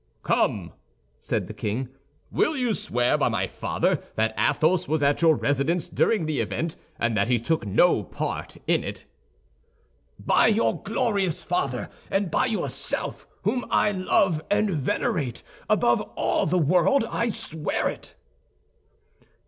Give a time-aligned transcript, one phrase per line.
[0.23, 0.73] "Come,"
[1.19, 1.89] said the king,
[2.31, 6.75] "will you swear, by my father, that Athos was at your residence during the event
[6.99, 9.05] and that he took no part in it?"
[10.17, 16.57] "By your glorious father, and by yourself, whom I love and venerate above all the
[16.57, 18.15] world, I swear it."